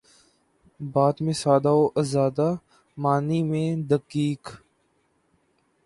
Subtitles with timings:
[0.79, 2.49] بات میں سادہ و آزادہ،
[2.97, 4.43] معانی میں دقیق